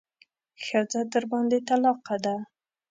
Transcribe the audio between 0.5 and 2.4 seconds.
ښځه درباندې طلاقه ده.